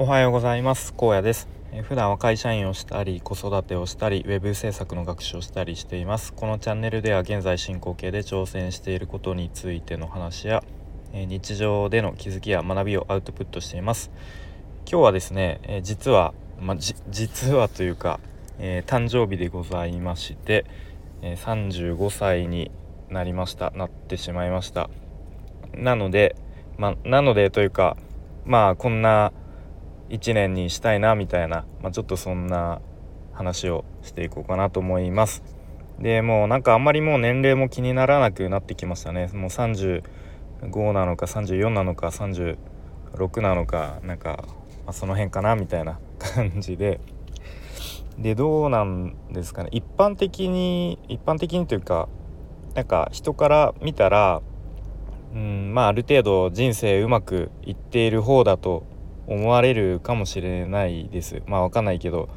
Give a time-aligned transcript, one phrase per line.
[0.00, 0.94] おはようございます。
[0.96, 1.48] 高野です。
[1.82, 6.32] 普段は会社員をしたり子育てをしたりウェブ制作の学習をしたりしています。
[6.32, 10.62] このチャンネルでは現在進行形で挑戦していることについての話や
[11.12, 14.12] 日常での気づきや学びをアウトプットしています。
[14.88, 18.20] 今日はですね実はま実はというか、
[18.60, 20.64] えー、誕生日でございまして、
[21.22, 22.70] 35歳に
[23.10, 23.72] なりました。
[23.72, 24.90] なってしまいました。
[25.74, 26.36] なので
[26.76, 27.96] まなのでというか
[28.44, 29.32] まあこんな
[30.10, 32.80] 1年にしたいなみたいな、まあ、ちょっとそんな
[33.32, 35.42] 話をしていこうかなと思います。
[35.98, 39.28] でもうなんかあんまりもう年齢も気にならなくなってきましたね。
[39.32, 40.02] もう35
[40.92, 44.44] なのか34なのか36なのかなんか、
[44.86, 47.00] まあ、その辺かなみたいな感じで。
[48.18, 49.68] でどうなんですかね。
[49.72, 52.08] 一般的に一般的にというか
[52.74, 54.42] なんか人から見たら
[55.34, 58.84] うんまあある程度人生うまくいっている方だと
[59.28, 61.42] 思われるかもしれないです。
[61.46, 62.28] まあ分かんないけど。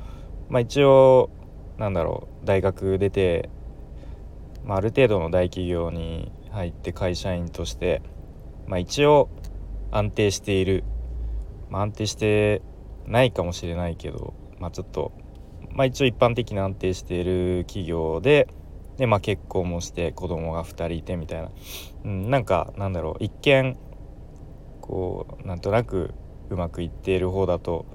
[0.49, 1.29] まあ一応
[1.77, 2.45] なんだろう。
[2.45, 3.49] 大学出て、
[4.65, 8.01] まあ、ある程度の大企業に入って会社員として
[8.67, 9.29] まあ一応
[9.91, 10.83] 安定している、
[11.69, 12.61] まあ、安定して
[13.07, 14.33] ないかもしれないけど。
[14.59, 15.11] まあちょっと
[15.71, 18.47] まあ一応一般的に安定している企業で
[18.97, 21.49] でまあ結婚もして子供が2人いてみたいな、
[22.05, 23.23] うん、なんかなんだろう。
[23.23, 23.77] 一見
[24.81, 26.13] こうなんとなく
[26.51, 27.85] うまくいっている方だと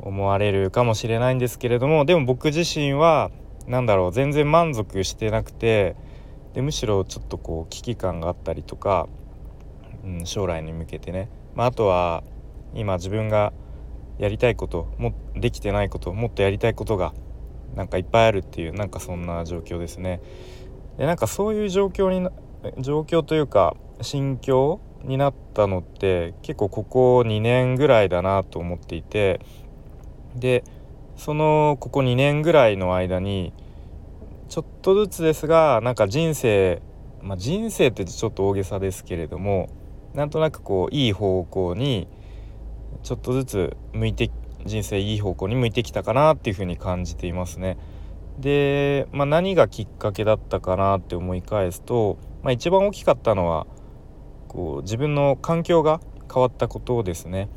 [0.00, 3.30] 思われるかもしれないんですけれどもでも僕自身は
[3.66, 5.96] 何だろう全然満足してなくて
[6.54, 9.08] でむしろちょっとこう危機感があったりとか、
[10.04, 12.24] うん、将来に向けてね、まあ、あとは
[12.74, 13.52] 今自分が
[14.18, 17.12] やりたいこともできてないこともっとやりたいことが
[17.74, 20.20] なんかいっぱいあるっていうなんかそんな状況ですね。
[20.96, 22.28] でなんかそういう状況に
[22.78, 29.40] 状況というか心境になったのって結構ここ2年ぐらいだなと思っていて
[30.36, 30.62] で
[31.16, 33.52] そのここ2年ぐらいの間に
[34.48, 36.80] ちょっとずつですがなんか人生
[37.22, 39.68] まあ人生ってちょっと大げさですけれども
[40.14, 42.08] なんとなくこういい方向に
[43.02, 44.30] ちょっとずつ向いて
[44.64, 47.78] 人生いい方向に向いてきたかなっていうふうに感じていますね。
[48.38, 53.66] で、まあ、何がきっかけだったかなって思い返すと、まあ、一番大きかったのは
[54.48, 56.00] こう自分の環境が
[56.32, 57.48] 変わったことですね。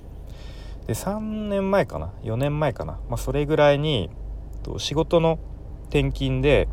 [0.87, 1.19] で3
[1.49, 4.09] 年前かな？4年前かな、まあ、それぐらいに
[4.77, 5.39] 仕事の
[5.89, 6.67] 転勤で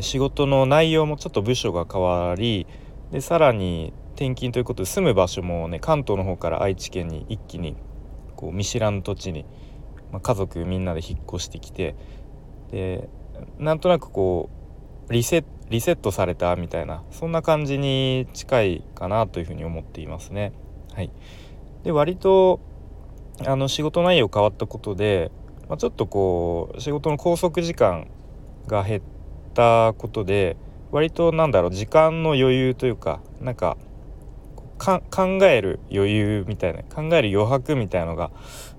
[0.00, 2.66] 仕事の内容もちょっと部署が変わり
[3.10, 7.76] でさらに転勤ということで住む場所もね関東の方から愛知県に一気に
[8.36, 9.44] こう見知らぬ土地に、
[10.10, 11.94] まあ、家族みんなで引っ越してきて
[12.70, 13.08] で
[13.58, 14.48] なんとなくこ
[15.08, 20.52] うリセッリセットされたみたいなそんな感じに近いかなというふうに思っていますね。
[20.92, 21.10] はい、
[21.82, 22.60] で割と
[23.46, 25.32] あの仕事内容変わったことで、
[25.68, 28.08] まあ、ちょっとこう仕事の拘束時間
[28.66, 29.02] が減っ
[29.54, 30.56] たことで
[30.92, 33.76] 割となんだろう時間の余裕というかなんか
[34.78, 35.00] 考
[35.44, 38.30] える余裕みたいな考える余白みたいなのが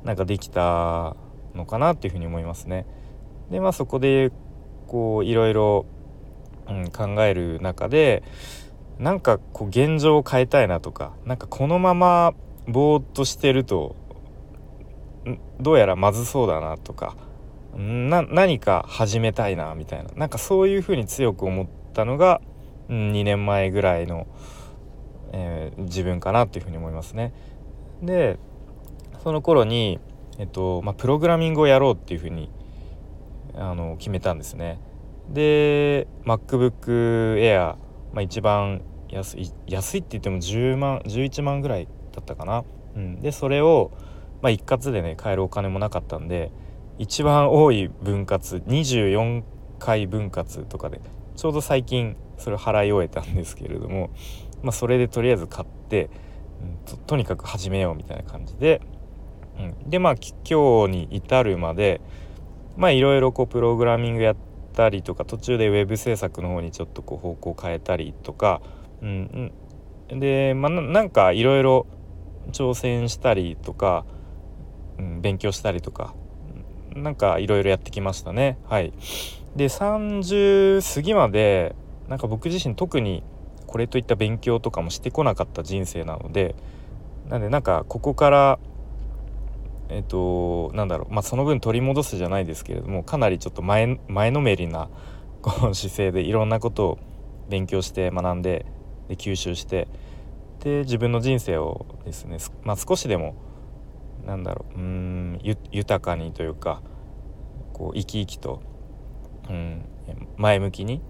[0.04, 1.16] なんかできた
[1.56, 2.86] のかなっていうふうに思いますね。
[3.50, 4.32] でまあそこで
[4.88, 5.86] こういろいろ
[6.70, 8.24] うん、考える中で
[8.98, 12.34] なんかこう現状を変えたいなとかなんかこのまま
[12.68, 13.96] ぼーっとしてると
[15.60, 17.16] どうやらまずそうだなとか
[17.76, 22.42] な何か始めたいなみたいななんかそういうふうに強く思ったのが、
[22.90, 24.28] 2年前ぐらいの、
[25.34, 27.34] えー、自分かなっていうふうに思いますね。
[28.02, 28.38] で
[29.24, 30.00] その頃に、
[30.38, 32.50] えっとまあ、プログラミングをやろうっていうふうに
[33.56, 34.80] あの決めたんですね。
[35.30, 37.76] で MacBook Air、
[38.14, 42.64] まあ、一番安い安いって言っても10万11万ぐらいだったかな、
[42.96, 43.92] うん、でそれを、
[44.42, 46.52] まあ、一括でね買えるお金もなかったんで
[46.98, 49.44] 一番多い分割24
[49.80, 51.02] 回分割とかで
[51.36, 54.12] ちょうど最近それを払い終えたんですけれども、
[54.64, 56.10] まあ、それでとりあえず買って、
[56.62, 58.82] うんと、とにかく始めようみたいな感じで、
[59.58, 62.02] うん、でまあ今日に至るまで
[62.78, 68.62] まあいろいろこうプログラミングやってたりとか途中でウェブ制作の方にちょっとこう方向変えたりとか、
[69.02, 69.52] うん、
[70.10, 71.88] で、まあ、なんかいろいろ
[72.52, 74.06] 挑戦したりとか、
[75.00, 76.14] うん、勉強したりとか
[76.96, 78.58] なんかいろいろやってきましたね。
[78.70, 78.94] はい。
[79.56, 81.76] で30過ぎまで
[82.08, 83.24] なんか僕自身特に
[83.68, 86.56] これといった勉強とかもしてこなかった人生なので
[87.28, 88.60] なんでなんかここから
[89.90, 94.90] えっ、となんだろうまあその分取り戻すじゃないですけれどもかなりちょっと前前のめりな
[95.42, 96.98] この姿勢でいろんなことを
[97.50, 98.66] 勉強して学んで
[99.08, 99.88] で吸収して
[100.62, 103.36] で自分の人生をですね、まあ、少しでも
[104.26, 105.40] なんだろううん
[105.72, 106.82] 豊かにというか
[107.74, 108.62] こう生き生きと、
[109.50, 109.86] うん、
[110.38, 111.02] 前向きに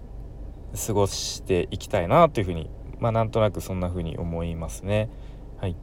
[0.87, 2.69] 過ごしていきたいなというふうに
[2.99, 5.09] まあなんとなくそんなふうに思いますね。
[5.57, 5.75] はい、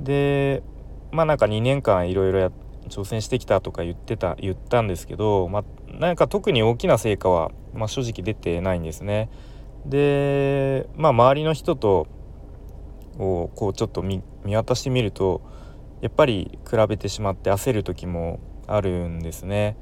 [0.00, 0.62] で
[1.16, 2.52] まあなんか2年間いろいろ
[2.90, 9.30] 挑戦してきたとか言ってた言ったんですけど、まあ、なんか特に大きな成果は、まあ、正直出てないんですね。
[9.86, 12.06] でまあ周りの人と
[13.18, 15.40] をこうちょっと見渡してみると
[16.02, 19.78] やっぱり比べてしまって焦る時もあるんですね。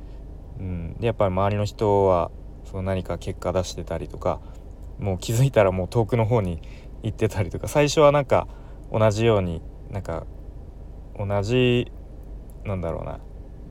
[0.60, 2.30] うん、でやっぱり周りの人は
[2.64, 4.40] その何か結果出してたりとか
[5.00, 6.60] もう気づいたらもう遠くの方に
[7.02, 8.46] 行ってたりとか最初はなんか
[8.92, 9.60] 同じように
[9.90, 10.26] なんか
[11.18, 11.90] 同じ
[12.64, 13.20] なんだろうな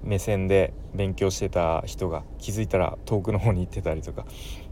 [0.04, 4.26] 目線で勉強してた人が気づいたら遠くの方に行ってたりとか、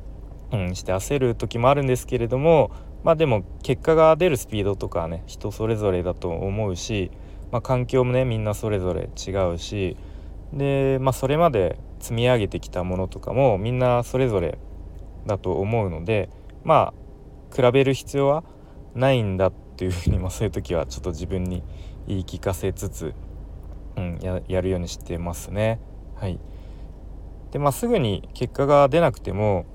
[0.52, 2.72] うん、して焦る時もあるんですけれども
[3.04, 7.10] まあでも結果が出るスピードとかはね人それぞれだと思うし、
[7.52, 9.96] まあ、環境もねみんなそれぞれ違うし
[10.54, 14.58] で、まあ、それまで積み上げてきたものとかもみんなそれぞれ
[15.26, 16.30] だと思うので
[16.64, 18.44] まあ比べる必要は
[18.94, 21.64] ないんだっていうふうに、まあ、そういう時はちょっと自分に
[22.12, 23.14] 言い聞かせつつ、
[23.96, 25.80] うん、ややるようにしてますね。
[26.16, 26.40] はい
[27.52, 29.66] でまあ、すぐに結果が出なくても、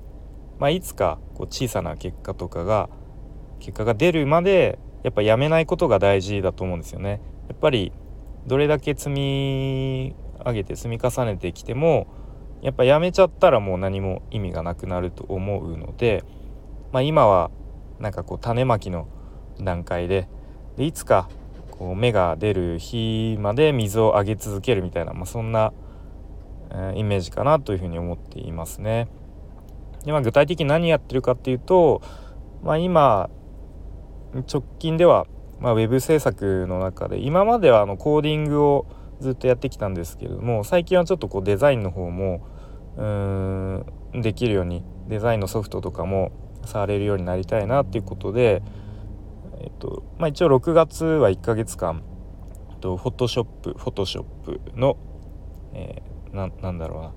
[0.57, 2.89] まあ、いつかこう小さな結果とかが
[3.59, 7.21] 結果が出るまでやっぱやめないことが大事だと思うんですよね。
[7.49, 7.91] やっぱり
[8.47, 12.07] どれだけ積み上げて積み重ねてきても
[12.61, 16.23] やっぱやめちゃったらもう何も意味がなくなると思うので、
[16.91, 17.51] まあ、今は
[17.99, 19.07] なんかこう種まきの
[19.59, 20.27] 段階で
[20.77, 21.29] でいつか
[21.79, 25.73] 芽が出る日まで水をあげ続けるみたいな、まあ、そんな、
[26.71, 29.07] えー、イメージかなというふうに思っていますね。
[30.05, 32.01] でまあ、具体的に何やってるかっていうと、
[32.63, 33.29] まあ、今
[34.51, 35.27] 直近では、
[35.59, 38.85] まあ、ウェブ制作の中で今まではあのコーディングを
[39.19, 42.47] ずっとやってきたんですけれども最近はちょっとこうデザインの方も
[42.95, 46.31] うーんできるようにデザインのソフトとかも
[46.65, 48.61] 触れるようになりたいなっていうことで、
[49.61, 52.03] えっとまあ、一応6月は1ヶ月間
[52.79, 54.97] とフォトショップフォトショップの、
[55.73, 57.13] えー、ななんだろうな,、ま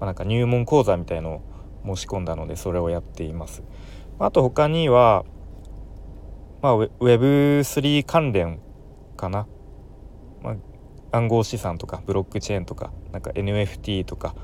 [0.00, 1.42] あ、なんか入門講座みたいの
[1.84, 3.62] を申し込んだのでそれをやっています。
[4.18, 5.24] あと他には、
[6.62, 8.60] まあ、Web3 関連
[9.16, 9.46] かな、
[10.42, 10.56] まあ、
[11.16, 14.34] 暗号資産とかブロックチェーンとかなんか NFT とか、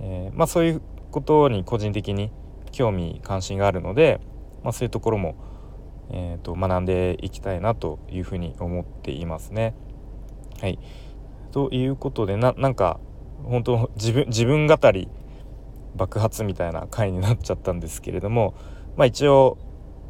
[0.00, 2.32] えー、まあ、そういうことに個人的に
[2.72, 4.20] 興味関心があるので、
[4.62, 5.36] まあ、そういうところも、
[6.10, 9.74] えーと、学んでいきたいなというふうに思っていますね。
[10.60, 10.78] はい、
[11.52, 12.98] ということでななんか
[13.44, 15.08] 本当自分自分語り
[15.96, 18.54] 爆発みたいな回になっちゃったんですけれども、
[18.96, 19.58] まあ、一応、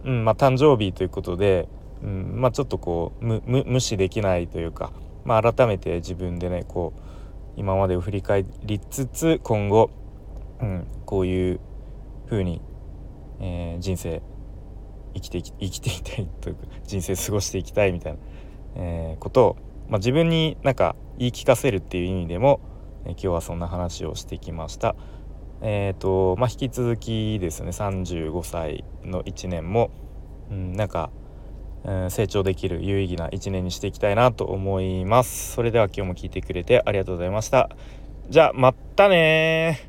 [0.04, 1.68] うんまあ、誕生日ということで、
[2.02, 4.92] うんまあ、ちょっとこう無視できないというか。
[5.28, 7.00] まあ、改めて自分でねこう
[7.60, 9.90] 今までを振り返りつつ今後、
[10.58, 11.60] うん、こういう
[12.30, 12.62] 風に、
[13.38, 14.22] えー、人生
[15.14, 18.18] 生きて生きていたいというか人生過ごしていきたいみたいな、
[18.76, 19.56] えー、ことを、
[19.88, 22.60] まあ、自分になんか言い聞かせるっていう意味でも、
[23.04, 24.94] えー、今日はそんな話をしてきました。
[25.60, 29.90] えーとまあ、引き続きですね35歳の1年も、
[30.50, 31.10] うん、なんか
[32.10, 35.52] 成長できる有意義な一年にしていきたいなと思います。
[35.52, 37.70] それでは今日も聞いてくれてありがとうございました。
[38.28, 39.87] じゃあまたね